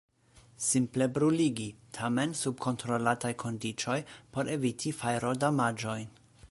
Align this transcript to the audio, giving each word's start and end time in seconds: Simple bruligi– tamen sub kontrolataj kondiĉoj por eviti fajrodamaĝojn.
Simple 0.67 1.07
bruligi– 1.17 1.67
tamen 1.97 2.33
sub 2.39 2.63
kontrolataj 2.65 3.33
kondiĉoj 3.45 4.01
por 4.37 4.53
eviti 4.59 4.97
fajrodamaĝojn. 5.03 6.15